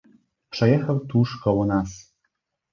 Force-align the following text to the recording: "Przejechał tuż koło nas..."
"Przejechał 0.49 0.99
tuż 0.99 1.37
koło 1.43 1.65
nas..." 1.65 2.13